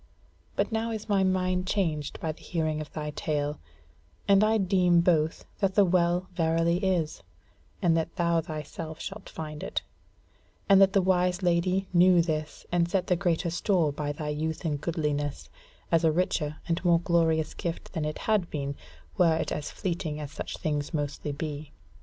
[0.55, 3.59] But now is my mind changed by the hearing of thy tale,
[4.27, 7.21] and I deem both that the Well verily is,
[7.83, 9.83] and that thou thyself shalt find it;
[10.67, 14.65] and that the wise Lady knew this, and set the greater store by thy youth
[14.65, 15.51] and goodliness,
[15.91, 18.75] as a richer and more glorious gift than it had been,
[19.19, 21.73] were it as fleeting as such things mostly be.